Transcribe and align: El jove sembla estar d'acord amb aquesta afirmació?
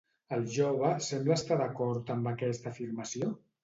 El 0.37 0.45
jove 0.55 0.89
sembla 1.09 1.37
estar 1.41 1.61
d'acord 1.63 2.13
amb 2.19 2.35
aquesta 2.35 2.77
afirmació? 2.77 3.37